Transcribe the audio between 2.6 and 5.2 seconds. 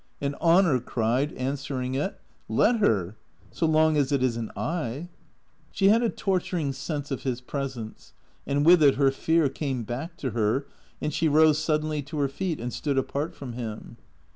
Let her. So long as it is n't I."